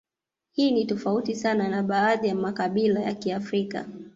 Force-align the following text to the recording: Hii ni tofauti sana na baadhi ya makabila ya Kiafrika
Hii 0.51 0.71
ni 0.71 0.85
tofauti 0.85 1.35
sana 1.35 1.67
na 1.69 1.83
baadhi 1.83 2.27
ya 2.27 2.35
makabila 2.35 2.99
ya 3.01 3.13
Kiafrika 3.13 3.85